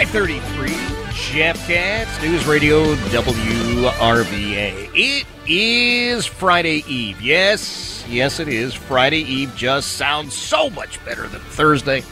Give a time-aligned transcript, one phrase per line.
[0.00, 0.78] Five thirty-three.
[1.12, 4.90] Jeff Katz, News Radio WRVA.
[4.94, 7.20] It is Friday Eve.
[7.20, 8.72] Yes, yes, it is.
[8.72, 12.02] Friday Eve just sounds so much better than Thursday.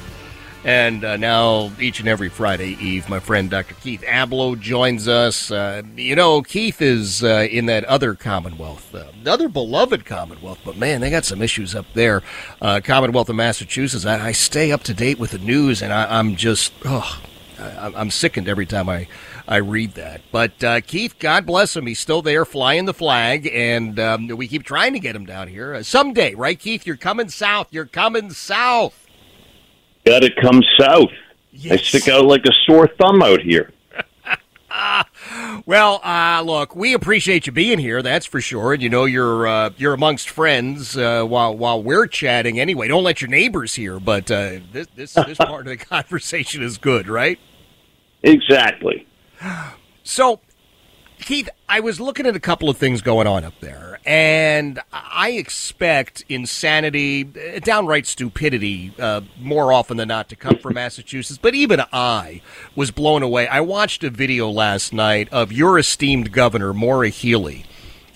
[0.65, 3.75] And uh, now, each and every Friday Eve, my friend Dr.
[3.77, 5.51] Keith Ablow joins us.
[5.51, 10.77] Uh, you know, Keith is uh, in that other Commonwealth, uh, the beloved Commonwealth, but
[10.77, 12.23] man, they got some issues up there.
[12.61, 14.05] Uh, Commonwealth of Massachusetts.
[14.05, 17.19] I, I, stay up to date with the news, and I, am just, oh,
[17.59, 19.09] I, I'm sickened every time I,
[19.47, 20.21] I read that.
[20.33, 24.49] But uh, Keith, God bless him, he's still there flying the flag, and um, we
[24.49, 25.83] keep trying to get him down here.
[25.83, 26.87] someday, right, Keith?
[26.87, 27.69] You're coming south.
[27.71, 29.07] You're coming south.
[30.05, 31.11] Got to come south.
[31.53, 31.73] Yes.
[31.73, 33.73] I stick out like a sore thumb out here.
[34.71, 35.03] uh,
[35.67, 38.01] well, uh, look, we appreciate you being here.
[38.01, 38.73] That's for sure.
[38.73, 42.61] And you know you're uh, you're amongst friends uh, while while we're chatting.
[42.61, 43.99] Anyway, don't let your neighbors hear.
[43.99, 47.39] But uh, this this, this part of the conversation is good, right?
[48.23, 49.07] Exactly.
[50.03, 50.41] So,
[51.21, 55.33] Keith, I was looking at a couple of things going on up there and I
[55.33, 61.39] expect insanity, downright stupidity, uh, more often than not to come from Massachusetts.
[61.41, 62.41] But even I
[62.75, 63.47] was blown away.
[63.49, 67.67] I watched a video last night of your esteemed governor, Maura Healey,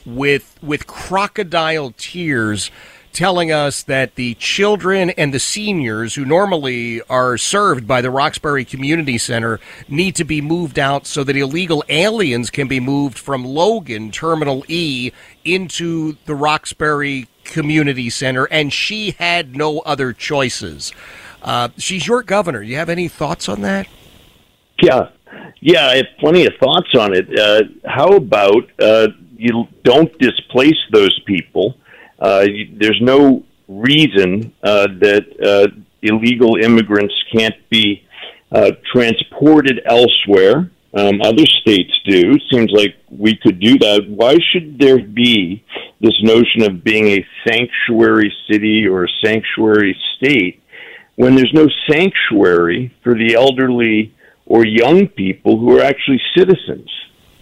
[0.07, 2.71] with with crocodile tears
[3.13, 8.65] telling us that the children and the seniors who normally are served by the Roxbury
[8.65, 13.45] Community Center need to be moved out so that illegal aliens can be moved from
[13.45, 15.13] Logan Terminal E
[15.45, 20.93] into the Roxbury Community Center, and she had no other choices.
[21.43, 22.63] Uh, she's your governor.
[22.63, 23.89] You have any thoughts on that?
[24.81, 25.09] Yeah,
[25.61, 27.39] yeah, I have plenty of thoughts on it.
[27.39, 31.77] Uh, how about uh, you don't displace those people?
[32.23, 35.67] Uh, there's no reason uh, that uh,
[36.03, 38.07] illegal immigrants can't be
[38.53, 40.71] uh, transported elsewhere.
[40.95, 42.35] Um, other states do.
[42.35, 44.05] It seems like we could do that.
[44.09, 45.65] Why should there be
[46.01, 50.63] this notion of being a sanctuary city or a sanctuary state
[51.17, 54.15] when there's no sanctuary for the elderly
[54.47, 56.89] or young people who are actually citizens?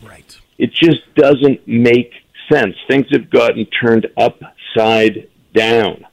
[0.02, 0.38] Right.
[0.56, 2.12] It just doesn't make
[2.50, 2.76] sense.
[2.88, 4.40] Things have gotten turned up
[4.70, 6.06] upside down.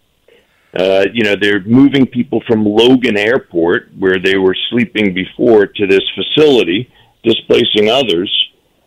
[0.78, 5.88] Uh, you know, they're moving people from Logan Airport, where they were sleeping before, to
[5.88, 6.92] this facility,
[7.24, 8.32] displacing others.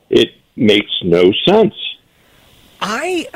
[0.08, 1.74] It makes no sense.
[2.80, 3.26] I,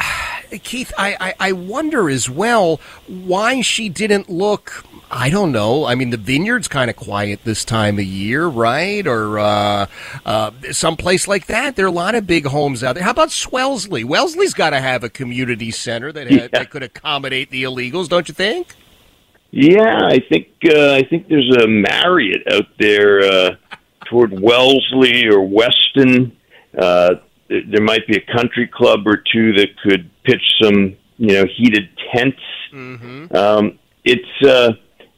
[0.62, 5.84] Keith, I, I, I wonder as well why she didn't look I don't know.
[5.84, 9.06] I mean, the vineyard's kind of quiet this time of year, right?
[9.06, 9.86] Or uh,
[10.26, 11.76] uh, someplace like that.
[11.76, 13.04] There are a lot of big homes out there.
[13.04, 14.04] How about Swellesley?
[14.04, 16.48] Wellesley's got to have a community center that, had, yeah.
[16.52, 18.74] that could accommodate the illegals, don't you think?
[19.52, 23.56] Yeah, I think uh, I think there's a Marriott out there uh,
[24.06, 26.36] toward Wellesley or Weston.
[26.76, 27.16] Uh,
[27.48, 31.88] there might be a country club or two that could pitch some, you know, heated
[32.14, 32.40] tents.
[32.72, 33.34] Mm-hmm.
[33.34, 34.72] Um, it's uh,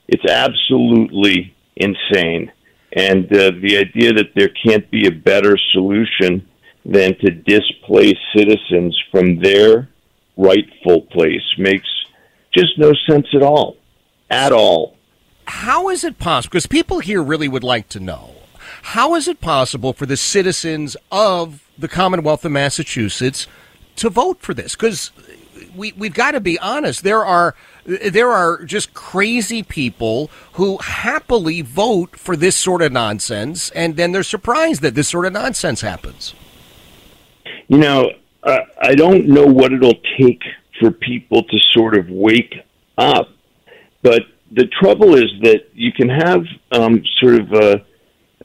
[0.09, 2.53] it's absolutely insane.
[2.93, 6.49] And uh, the idea that there can't be a better solution
[6.85, 9.89] than to displace citizens from their
[10.37, 11.89] rightful place makes
[12.55, 13.77] just no sense at all.
[14.31, 14.97] At all.
[15.47, 16.53] How is it possible?
[16.53, 18.33] Because people here really would like to know.
[18.83, 23.47] How is it possible for the citizens of the Commonwealth of Massachusetts
[23.97, 24.75] to vote for this?
[24.75, 25.11] Because
[25.75, 27.03] we, we've got to be honest.
[27.03, 27.55] There are
[27.85, 34.13] there are just crazy people who happily vote for this sort of nonsense, and then
[34.13, 36.35] they're surprised that this sort of nonsense happens.
[37.69, 38.11] You know,
[38.45, 40.43] I don't know what it'll take
[40.81, 42.55] for people to sort of wake
[42.99, 43.31] up.
[44.03, 44.23] but
[44.53, 47.85] the trouble is that you can have um, sort of a,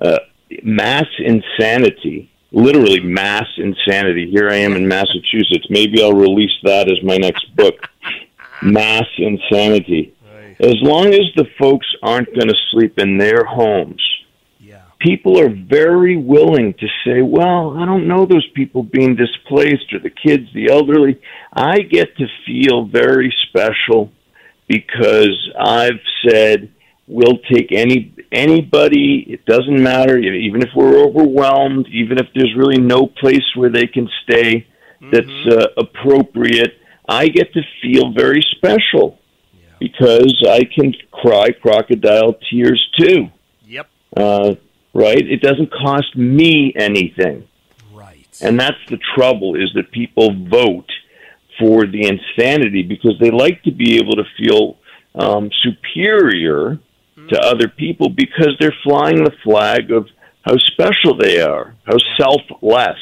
[0.02, 0.18] a
[0.64, 4.30] mass insanity, literally mass insanity.
[4.30, 5.68] Here I am in Massachusetts.
[5.70, 7.76] Maybe I'll release that as my next book.
[8.62, 10.14] mass insanity.
[10.60, 14.04] As long as the folks aren't going to sleep in their homes,
[15.02, 20.00] people are very willing to say, well, I don't know those people being displaced or
[20.00, 21.20] the kids, the elderly.
[21.52, 24.12] I get to feel very special
[24.68, 26.72] because I've said
[27.12, 29.26] we'll take any anybody.
[29.28, 33.88] It doesn't matter, even if we're overwhelmed, even if there's really no place where they
[33.88, 34.68] can stay
[35.12, 35.60] that's mm-hmm.
[35.60, 36.78] uh, appropriate.
[37.08, 39.20] I get to feel very special
[39.54, 39.76] yeah.
[39.80, 43.30] because I can cry crocodile tears too.
[43.66, 43.90] Yep.
[44.16, 44.56] Uh,
[44.94, 45.18] right?
[45.18, 47.48] It doesn't cost me anything.
[47.92, 48.28] Right.
[48.42, 50.90] And that's the trouble is that people vote
[51.60, 54.78] for the insanity because they like to be able to feel
[55.16, 56.80] um, superior.
[57.32, 60.08] To other people because they're flying the flag of
[60.42, 63.00] how special they are, how selfless.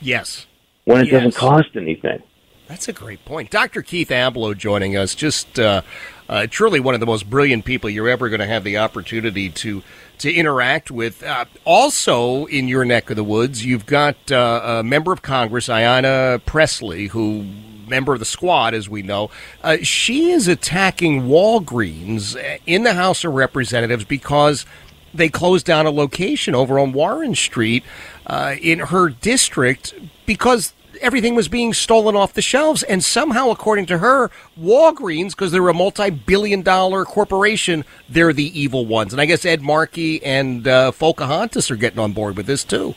[0.00, 0.46] Yes.
[0.84, 1.24] When it yes.
[1.24, 2.22] doesn't cost anything.
[2.68, 3.50] That's a great point.
[3.50, 3.82] Dr.
[3.82, 5.14] Keith Ablow joining us.
[5.14, 5.82] Just uh,
[6.28, 9.48] uh, truly one of the most brilliant people you're ever going to have the opportunity
[9.50, 9.82] to
[10.18, 11.22] to interact with.
[11.22, 15.68] Uh, also, in your neck of the woods, you've got uh, a member of Congress,
[15.68, 17.46] Ayanna Pressley, who
[17.88, 19.30] member of the squad, as we know.
[19.62, 22.36] Uh, she is attacking Walgreens
[22.66, 24.66] in the House of Representatives because
[25.14, 27.84] they closed down a location over on Warren Street
[28.26, 29.94] uh, in her district
[30.26, 32.82] because everything was being stolen off the shelves.
[32.82, 38.58] And somehow, according to her, Walgreens, because they're a multi billion dollar corporation, they're the
[38.58, 39.12] evil ones.
[39.12, 42.94] And I guess Ed Markey and uh, are getting on board with this too.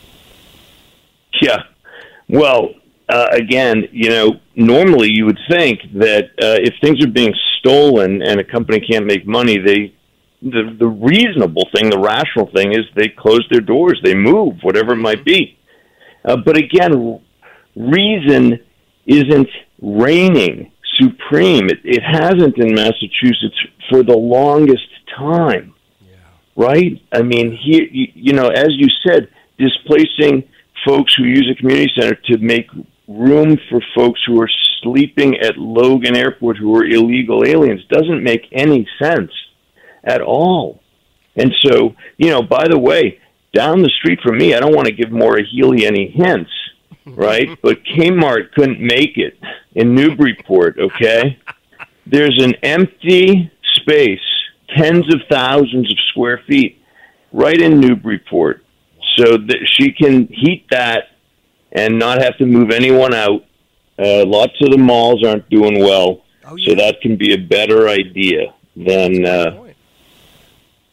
[1.42, 1.64] Yeah.
[2.28, 2.70] Well,
[3.10, 8.22] uh, again, you know, normally you would think that uh, if things are being stolen
[8.22, 9.96] and a company can't make money, they
[10.42, 14.94] the the reasonable thing, the rational thing, is they close their doors, they move, whatever
[14.94, 15.58] it might be.
[16.24, 17.20] Uh, but again,
[17.76, 18.60] reason
[19.06, 19.50] isn't
[19.82, 21.70] reigning supreme.
[21.70, 23.58] It, it hasn't in Massachusetts
[23.90, 25.74] for the longest time.
[26.02, 26.18] Yeah.
[26.56, 27.02] Right?
[27.12, 30.48] I mean, here, you, you know, as you said, displacing
[30.86, 32.68] folks who use a community center to make
[33.10, 34.50] room for folks who are
[34.84, 39.32] sleeping at Logan Airport who are illegal aliens doesn't make any sense
[40.04, 40.80] at all.
[41.36, 43.20] And so, you know, by the way,
[43.54, 46.52] down the street from me, I don't want to give Maura Healey any hints,
[47.06, 47.58] right?
[47.64, 49.40] but Kmart couldn't make it
[49.74, 51.40] in Newburyport, okay?
[52.06, 54.20] There's an empty space,
[54.76, 56.80] tens of thousands of square feet,
[57.32, 58.64] right in Newburyport,
[59.18, 61.09] so that she can heat that
[61.72, 63.46] and not have to move anyone out.
[63.98, 66.70] Uh, lots of the malls aren't doing well, oh, yeah.
[66.70, 69.26] so that can be a better idea than.
[69.26, 69.70] Uh,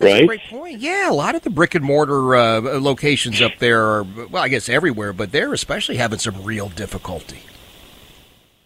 [0.01, 0.27] right?
[0.27, 0.81] great point.
[0.81, 4.49] Yeah, a lot of the brick and mortar uh, locations up there are, well, I
[4.49, 7.41] guess everywhere, but they're especially having some real difficulty.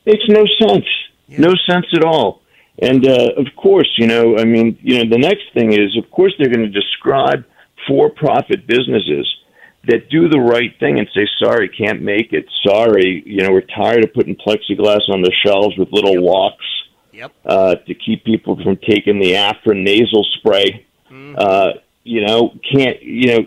[0.06, 0.86] Makes no sense.
[1.28, 1.40] Yeah.
[1.40, 2.40] No sense at all.
[2.78, 6.10] And uh, of course, you know, I mean, you know, the next thing is, of
[6.10, 7.44] course, they're going to describe
[7.86, 9.26] for-profit businesses
[9.84, 12.46] that do the right thing and say, "Sorry, can't make it.
[12.66, 16.22] Sorry, you know, we're tired of putting plexiglass on the shelves with little yep.
[16.22, 16.66] locks
[17.12, 17.32] yep.
[17.44, 21.34] uh, to keep people from taking the Afrin nasal spray." Mm-hmm.
[21.38, 21.72] Uh,
[22.04, 23.46] you know, can't you know?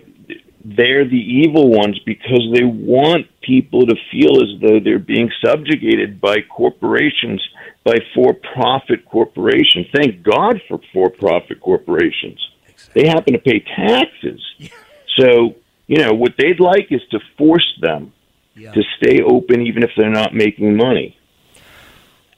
[0.65, 6.21] They're the evil ones because they want people to feel as though they're being subjugated
[6.21, 7.45] by corporations,
[7.83, 9.87] by for-profit corporations.
[9.93, 12.39] Thank God for for-profit corporations.
[12.65, 13.01] Exactly.
[13.01, 14.41] They happen to pay taxes.
[14.57, 14.69] Yeah.
[15.17, 15.55] So,
[15.87, 18.13] you know, what they'd like is to force them
[18.55, 18.71] yeah.
[18.71, 21.17] to stay open even if they're not making money.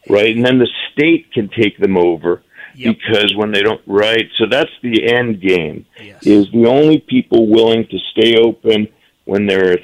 [0.09, 0.35] Right?
[0.35, 2.43] And then the state can take them over
[2.75, 2.95] Yep.
[2.95, 4.29] Because when they don't, right?
[4.37, 5.85] So that's the end game.
[6.01, 6.25] Yes.
[6.25, 8.89] Is the only people willing to stay open
[9.23, 9.77] when there are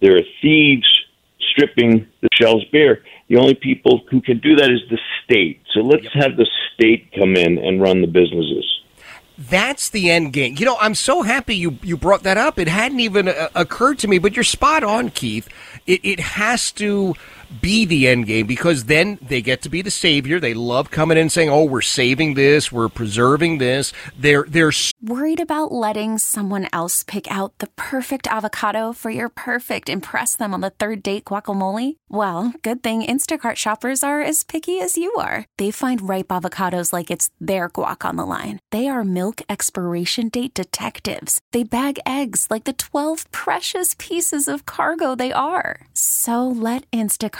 [0.00, 0.86] there are thieves
[1.50, 3.02] stripping the shells bare.
[3.28, 5.62] The only people who can do that is the state.
[5.74, 6.12] So let's yep.
[6.14, 8.79] have the state come in and run the businesses.
[9.40, 10.56] That's the end game.
[10.58, 12.58] You know, I'm so happy you, you brought that up.
[12.58, 15.48] It hadn't even uh, occurred to me, but you're spot on, Keith.
[15.86, 17.14] It, it has to
[17.60, 20.38] be the end game because then they get to be the savior.
[20.38, 25.40] They love coming in saying, "Oh, we're saving this, we're preserving this." They're they're worried
[25.40, 30.60] about letting someone else pick out the perfect avocado for your perfect impress them on
[30.60, 31.96] the third date guacamole.
[32.08, 35.46] Well, good thing Instacart shoppers are as picky as you are.
[35.56, 38.60] They find ripe avocados like it's their guac on the line.
[38.70, 41.40] They are milk expiration date detectives.
[41.52, 45.86] They bag eggs like the twelve precious pieces of cargo they are.
[45.94, 47.39] So let Instacart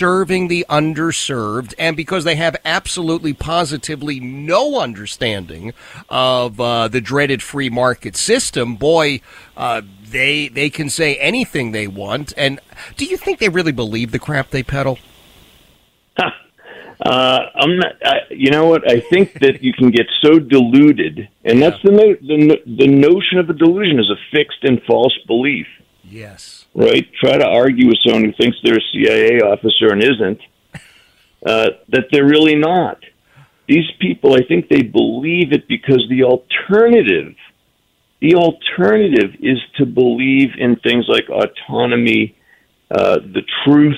[0.00, 5.72] Serving the underserved, and because they have absolutely positively no understanding
[6.08, 9.20] of uh, the dreaded free market system, boy,
[9.56, 12.32] uh, they they can say anything they want.
[12.36, 12.60] And
[12.96, 14.98] do you think they really believe the crap they peddle?
[17.02, 17.92] Uh, I'm not.
[18.04, 18.86] I, you know what?
[18.86, 23.38] I think that you can get so deluded, and that's the, no, the the notion
[23.38, 25.66] of a delusion is a fixed and false belief.
[26.04, 26.59] Yes.
[26.74, 27.06] Right?
[27.20, 30.40] Try to argue with someone who thinks they're a CIA officer and isn't.
[31.44, 32.98] Uh, that they're really not.
[33.66, 37.34] These people, I think, they believe it because the alternative,
[38.20, 42.36] the alternative is to believe in things like autonomy,
[42.90, 43.96] uh, the truth,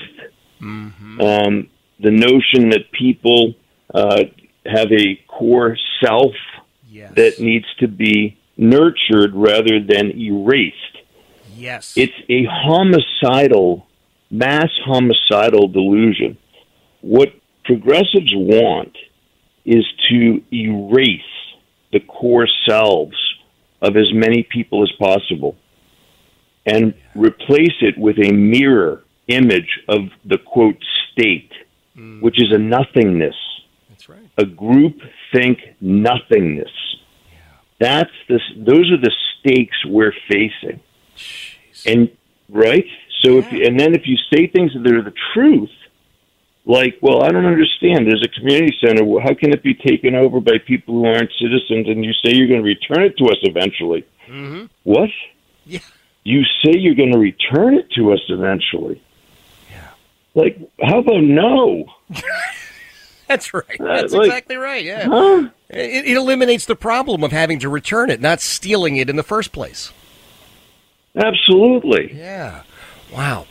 [0.61, 3.55] um, the notion that people
[3.93, 4.23] uh,
[4.65, 6.33] have a core self
[6.89, 7.11] Yes.
[7.15, 10.77] that needs to be nurtured rather than erased.
[11.55, 11.93] Yes.
[11.95, 13.87] It's a homicidal,
[14.29, 16.37] mass homicidal delusion.
[17.01, 17.33] What
[17.65, 18.97] progressives want
[19.65, 21.21] is to erase
[21.91, 23.15] the core selves
[23.81, 25.55] of as many people as possible
[26.65, 30.81] and replace it with a mirror image of the quote
[31.11, 31.51] state,
[31.95, 32.21] mm.
[32.21, 33.35] which is a nothingness,
[33.89, 34.29] That's right.
[34.37, 34.97] a group
[35.33, 36.71] think nothingness.
[37.79, 40.79] That's the those are the stakes we're facing.
[41.85, 42.09] And
[42.49, 42.85] right?
[43.21, 45.69] So if and then if you say things that are the truth,
[46.65, 48.07] like, well, I don't understand.
[48.07, 49.03] There's a community center.
[49.19, 51.87] How can it be taken over by people who aren't citizens?
[51.87, 54.05] And you say you're going to return it to us eventually.
[54.27, 54.65] Mm-hmm.
[54.83, 55.09] What?
[55.65, 55.79] Yeah.
[56.23, 59.01] You say you're going to return it to us eventually.
[59.71, 59.89] Yeah.
[60.35, 61.85] Like, how about no?
[63.27, 63.77] That's right.
[63.77, 64.83] That's like- exactly right.
[64.83, 65.07] Yeah.
[65.07, 65.49] Huh?
[65.69, 69.23] It, it eliminates the problem of having to return it, not stealing it in the
[69.23, 69.91] first place.
[71.15, 72.15] Absolutely.
[72.15, 72.63] Yeah.
[73.11, 73.45] Wow.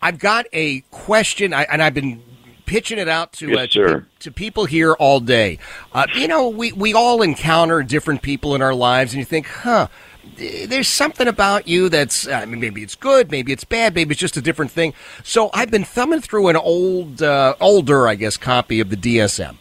[0.00, 2.22] I've got a question, I, and I've been
[2.66, 5.58] pitching it out to, Yes, uh, to, to people here all day.
[5.92, 9.46] Uh, you know, we, we all encounter different people in our lives, and you think,
[9.46, 9.88] huh,
[10.36, 14.20] there's something about you that's, I mean, maybe it's good, maybe it's bad, maybe it's
[14.20, 14.94] just a different thing.
[15.24, 19.56] So I've been thumbing through an old, uh, older, I guess, copy of the DSM.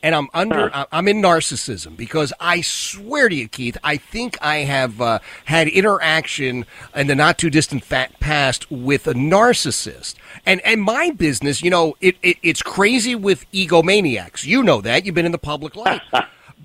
[0.00, 4.58] And I'm under, I'm in narcissism because I swear to you, Keith, I think I
[4.58, 10.14] have uh, had interaction in the not too distant past with a narcissist.
[10.46, 14.44] And and my business, you know, it, it it's crazy with egomaniacs.
[14.44, 15.04] You know that.
[15.04, 16.00] You've been in the public light.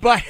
[0.00, 0.22] but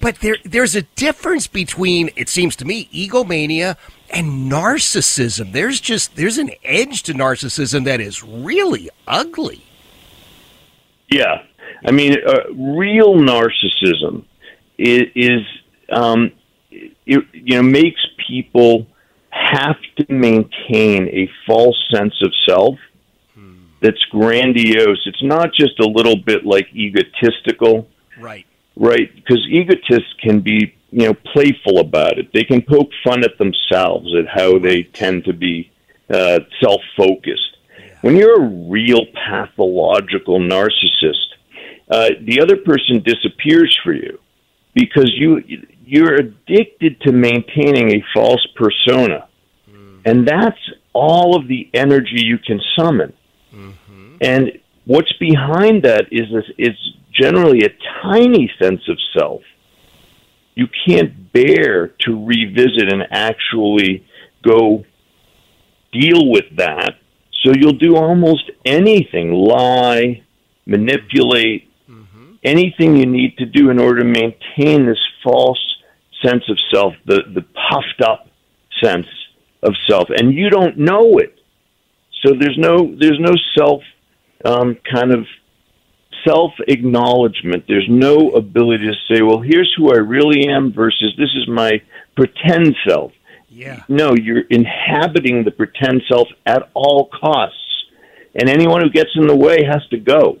[0.00, 3.76] but there there's a difference between it seems to me egomania
[4.10, 5.52] and narcissism.
[5.52, 9.62] There's just there's an edge to narcissism that is really ugly.
[11.08, 11.42] Yeah,
[11.84, 14.24] I mean, uh, real narcissism
[14.78, 15.40] is, is
[15.90, 16.32] um,
[16.70, 18.86] it, you know makes people
[19.30, 22.78] have to maintain a false sense of self
[23.80, 25.02] that's grandiose.
[25.06, 27.86] It's not just a little bit like egotistical,
[28.18, 28.46] Right.
[28.74, 29.14] right?
[29.14, 32.32] Because egotists can be you know playful about it.
[32.32, 35.70] They can poke fun at themselves at how they tend to be
[36.08, 37.56] uh, self-focused.
[38.00, 41.35] When you're a real pathological narcissist,
[41.90, 44.18] uh, the other person disappears for you.
[44.76, 45.42] because you
[45.84, 49.26] you're addicted to maintaining a false persona,
[50.04, 50.58] and that's
[50.92, 53.12] all of the energy you can summon.
[54.20, 56.76] And what's behind that is this, is
[57.12, 57.70] generally a
[58.02, 59.42] tiny sense of self.
[60.54, 64.06] You can't bear to revisit and actually
[64.42, 64.84] go
[65.92, 66.98] deal with that.
[67.42, 70.22] So you'll do almost anything lie,
[70.66, 71.65] manipulate,
[72.46, 75.58] anything you need to do in order to maintain this false
[76.24, 78.28] sense of self, the, the puffed up
[78.82, 79.06] sense
[79.62, 80.08] of self.
[80.10, 81.38] And you don't know it.
[82.24, 83.82] So there's no there's no self
[84.44, 85.26] um, kind of
[86.26, 87.64] self acknowledgement.
[87.68, 91.82] There's no ability to say, well, here's who I really am versus this is my
[92.16, 93.12] pretend self.
[93.48, 93.82] Yeah.
[93.88, 97.58] No, you're inhabiting the pretend self at all costs.
[98.34, 100.38] And anyone who gets in the way has to go.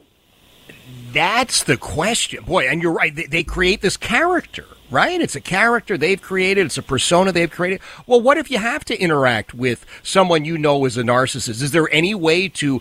[1.12, 2.44] That's the question.
[2.44, 3.14] Boy, and you're right.
[3.14, 5.20] They, they create this character, right?
[5.20, 7.80] It's a character they've created, it's a persona they've created.
[8.06, 11.62] Well, what if you have to interact with someone you know is a narcissist?
[11.62, 12.80] Is there any way to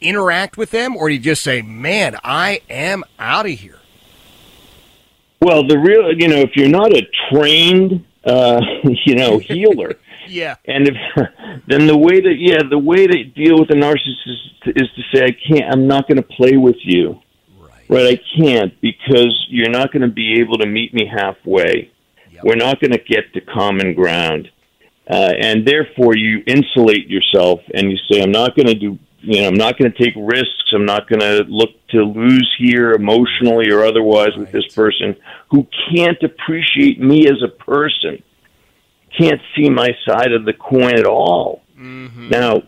[0.00, 3.78] interact with them, or do you just say, man, I am out of here?
[5.40, 8.60] Well, the real, you know, if you're not a trained, uh,
[9.04, 9.94] you know, healer,
[10.28, 10.56] Yeah.
[10.66, 10.94] and if
[11.66, 15.24] then the way that yeah, the way to deal with a narcissist is to say,
[15.24, 17.20] I can't, I'm not going to play with you,
[17.88, 18.18] right?
[18.18, 21.90] I can't because you're not going to be able to meet me halfway.
[22.44, 24.50] We're not going to get to common ground,
[25.10, 28.98] uh, and therefore you insulate yourself and you say, I'm not going to do.
[29.20, 30.72] You know, I'm not going to take risks.
[30.72, 35.16] I'm not going to look to lose here emotionally or otherwise with this person
[35.50, 38.22] who can't appreciate me as a person
[39.16, 41.62] can't see my side of the coin at all.
[41.78, 42.62] mhm Now,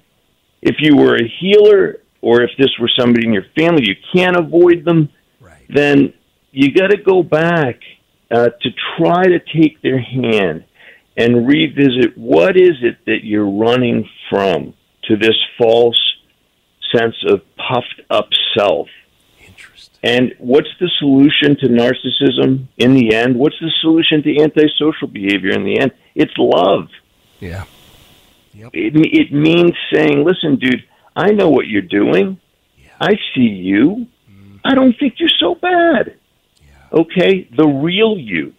[0.62, 4.36] if you were a healer or if this were somebody in your family, you can't
[4.36, 5.08] avoid them,
[5.68, 6.12] then
[6.52, 7.80] you got to go back
[8.30, 10.64] uh, to try to take their hand
[11.16, 16.00] and revisit what is it that you're running from to this false
[16.94, 18.88] sense of puffed up self.
[19.46, 19.98] Interesting.
[20.02, 23.36] And what's the solution to narcissism in the end?
[23.36, 25.92] What's the solution to antisocial behavior in the end?
[26.14, 26.88] It's love.
[27.38, 27.64] Yeah.
[28.72, 30.84] It, it means saying, listen, dude,
[31.20, 32.40] I know what you're doing.
[32.98, 34.06] I see you.
[34.30, 34.60] Mm.
[34.64, 36.16] I don't think you're so bad.
[36.90, 37.46] Okay?
[37.54, 38.54] The real you.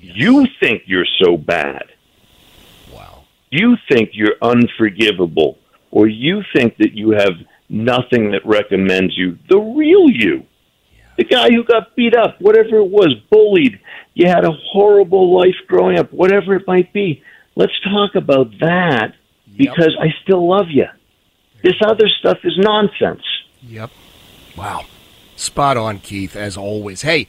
[0.00, 1.92] You think you're so bad.
[2.90, 3.24] Wow.
[3.50, 5.58] You think you're unforgivable,
[5.90, 7.34] or you think that you have
[7.68, 9.38] nothing that recommends you.
[9.50, 10.46] The real you.
[11.18, 13.78] The guy who got beat up, whatever it was, bullied,
[14.14, 17.22] you had a horrible life growing up, whatever it might be.
[17.56, 19.16] Let's talk about that
[19.54, 20.86] because I still love you.
[21.62, 23.22] This other stuff is nonsense.
[23.62, 23.90] Yep.
[24.56, 24.84] Wow.
[25.36, 27.02] Spot on, Keith, as always.
[27.02, 27.28] Hey,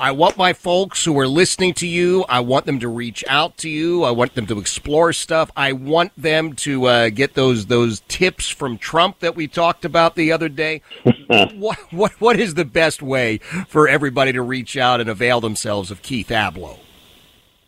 [0.00, 3.56] I want my folks who are listening to you, I want them to reach out
[3.58, 4.04] to you.
[4.04, 5.50] I want them to explore stuff.
[5.56, 10.14] I want them to uh, get those those tips from Trump that we talked about
[10.14, 10.82] the other day.
[11.26, 15.90] what, what what is the best way for everybody to reach out and avail themselves
[15.90, 16.78] of Keith Ablow?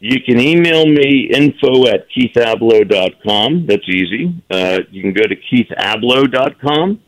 [0.01, 3.67] You can email me info at keithablow.com.
[3.67, 4.35] That's easy.
[4.51, 7.01] Uh, you can go to keithablow.com.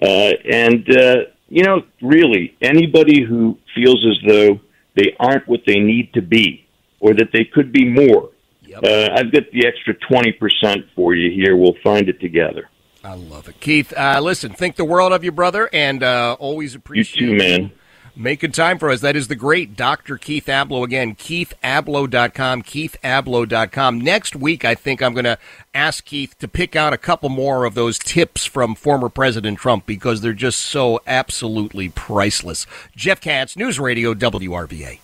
[0.00, 0.06] Uh,
[0.50, 1.16] and, uh,
[1.48, 4.60] you know, really, anybody who feels as though
[4.94, 6.64] they aren't what they need to be
[7.00, 8.30] or that they could be more,
[8.72, 11.56] uh, I've got the extra 20% for you here.
[11.56, 12.68] We'll find it together.
[13.04, 13.58] I love it.
[13.60, 17.36] Keith, uh, listen, think the world of you, brother, and uh, always appreciate You too,
[17.36, 17.72] man.
[18.14, 19.00] Making time for us.
[19.00, 20.18] That is the great Dr.
[20.18, 20.84] Keith Ablow.
[20.84, 24.00] Again, keithablow.com, keithablow.com.
[24.00, 25.38] Next week, I think I'm going to
[25.72, 29.86] ask Keith to pick out a couple more of those tips from former President Trump
[29.86, 32.66] because they're just so absolutely priceless.
[32.94, 34.98] Jeff Katz, News Radio, WRVA.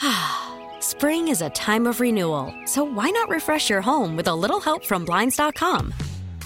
[0.80, 4.60] Spring is a time of renewal, so why not refresh your home with a little
[4.60, 5.92] help from Blinds.com?